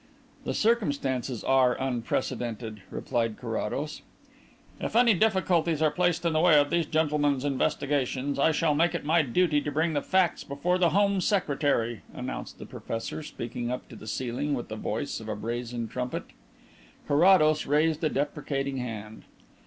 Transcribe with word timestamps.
"The 0.45 0.55
circumstances 0.55 1.43
are 1.43 1.75
unprecedented," 1.79 2.81
replied 2.89 3.37
Carrados. 3.37 4.01
"If 4.79 4.95
any 4.95 5.13
difficulties 5.13 5.79
are 5.79 5.91
placed 5.91 6.25
in 6.25 6.33
the 6.33 6.39
way 6.39 6.59
of 6.59 6.71
these 6.71 6.87
gentlemen's 6.87 7.45
investigations, 7.45 8.39
I 8.39 8.51
shall 8.51 8.73
make 8.73 8.95
it 8.95 9.05
my 9.05 9.21
duty 9.21 9.61
to 9.61 9.71
bring 9.71 9.93
the 9.93 10.01
facts 10.01 10.43
before 10.43 10.79
the 10.79 10.89
Home 10.89 11.21
Secretary," 11.21 12.01
announced 12.15 12.57
the 12.57 12.65
professor; 12.65 13.21
speaking 13.21 13.69
up 13.69 13.87
to 13.89 13.95
the 13.95 14.07
ceiling 14.07 14.55
with 14.55 14.69
the 14.69 14.75
voice 14.75 15.19
of 15.19 15.29
a 15.29 15.35
brazen 15.35 15.87
trumpet. 15.87 16.23
Carrados 17.07 17.67
raised 17.67 18.03
a 18.03 18.09
deprecating 18.09 18.77
hand. 18.77 19.25